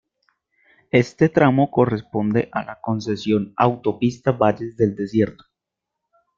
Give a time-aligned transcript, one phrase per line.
[0.89, 5.45] Este tramo corresponde a la concesión Autopista Valles del Desierto.